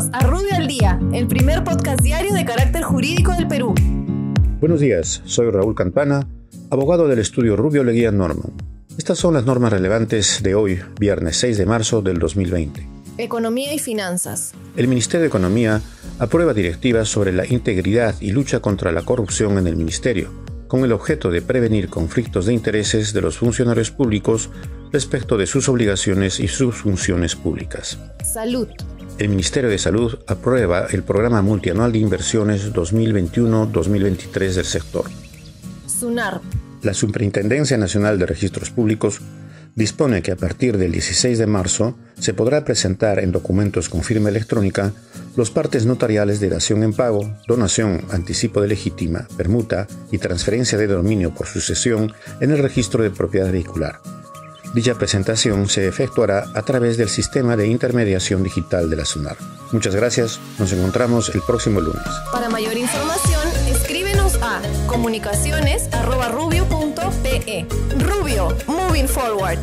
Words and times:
Bienvenidos 0.00 0.10
a 0.12 0.26
Rubio 0.26 0.56
al 0.56 0.66
Día, 0.66 0.98
el 1.12 1.26
primer 1.26 1.62
podcast 1.62 2.00
diario 2.00 2.32
de 2.32 2.44
carácter 2.46 2.82
jurídico 2.82 3.32
del 3.32 3.46
Perú. 3.46 3.74
Buenos 4.58 4.80
días, 4.80 5.20
soy 5.26 5.50
Raúl 5.50 5.74
Campana, 5.74 6.26
abogado 6.70 7.06
del 7.06 7.18
estudio 7.18 7.54
Rubio 7.54 7.84
Leguía 7.84 8.10
Norman. 8.10 8.52
Estas 8.96 9.18
son 9.18 9.34
las 9.34 9.44
normas 9.44 9.72
relevantes 9.72 10.42
de 10.42 10.54
hoy, 10.54 10.80
viernes 10.98 11.36
6 11.36 11.58
de 11.58 11.66
marzo 11.66 12.00
del 12.00 12.18
2020. 12.18 12.86
Economía 13.18 13.74
y 13.74 13.78
finanzas. 13.78 14.52
El 14.74 14.88
Ministerio 14.88 15.22
de 15.22 15.28
Economía 15.28 15.82
aprueba 16.18 16.54
directivas 16.54 17.08
sobre 17.08 17.32
la 17.32 17.46
integridad 17.46 18.14
y 18.20 18.32
lucha 18.32 18.60
contra 18.60 18.92
la 18.92 19.02
corrupción 19.02 19.58
en 19.58 19.66
el 19.66 19.76
Ministerio, 19.76 20.30
con 20.66 20.82
el 20.84 20.92
objeto 20.92 21.30
de 21.30 21.42
prevenir 21.42 21.90
conflictos 21.90 22.46
de 22.46 22.54
intereses 22.54 23.12
de 23.12 23.20
los 23.20 23.36
funcionarios 23.36 23.90
públicos 23.90 24.48
respecto 24.92 25.36
de 25.36 25.46
sus 25.46 25.68
obligaciones 25.68 26.40
y 26.40 26.48
sus 26.48 26.76
funciones 26.76 27.36
públicas. 27.36 27.98
Salud. 28.24 28.68
El 29.20 29.28
Ministerio 29.28 29.68
de 29.68 29.76
Salud 29.76 30.18
aprueba 30.26 30.86
el 30.90 31.02
Programa 31.02 31.42
Multianual 31.42 31.92
de 31.92 31.98
Inversiones 31.98 32.72
2021-2023 32.72 34.54
del 34.54 34.64
sector. 34.64 35.04
SUNAR. 35.86 36.40
La 36.80 36.94
Superintendencia 36.94 37.76
Nacional 37.76 38.18
de 38.18 38.24
Registros 38.24 38.70
Públicos 38.70 39.20
dispone 39.74 40.22
que 40.22 40.32
a 40.32 40.36
partir 40.36 40.78
del 40.78 40.92
16 40.92 41.36
de 41.36 41.46
marzo 41.46 41.98
se 42.18 42.32
podrá 42.32 42.64
presentar 42.64 43.18
en 43.18 43.30
documentos 43.30 43.90
con 43.90 44.02
firma 44.04 44.30
electrónica 44.30 44.94
los 45.36 45.50
partes 45.50 45.84
notariales 45.84 46.40
de 46.40 46.48
dación 46.48 46.82
en 46.82 46.94
pago, 46.94 47.30
donación, 47.46 48.06
anticipo 48.10 48.62
de 48.62 48.68
legítima, 48.68 49.28
permuta 49.36 49.86
y 50.10 50.16
transferencia 50.16 50.78
de 50.78 50.86
dominio 50.86 51.34
por 51.34 51.46
sucesión 51.46 52.14
en 52.40 52.52
el 52.52 52.58
registro 52.58 53.02
de 53.02 53.10
propiedad 53.10 53.52
vehicular. 53.52 54.00
Dicha 54.72 54.94
presentación 54.94 55.68
se 55.68 55.88
efectuará 55.88 56.44
a 56.54 56.62
través 56.62 56.96
del 56.96 57.08
sistema 57.08 57.56
de 57.56 57.66
intermediación 57.66 58.44
digital 58.44 58.88
de 58.88 58.94
la 58.96 59.04
SUNAR. 59.04 59.36
Muchas 59.72 59.96
gracias, 59.96 60.38
nos 60.58 60.72
encontramos 60.72 61.28
el 61.34 61.42
próximo 61.42 61.80
lunes. 61.80 62.06
Para 62.32 62.48
mayor 62.48 62.76
información, 62.76 63.48
escríbenos 63.68 64.38
a 64.42 64.62
comunicaciones.rubio.pe. 64.86 67.66
Rubio, 67.98 68.56
moving 68.66 69.08
forward. 69.08 69.58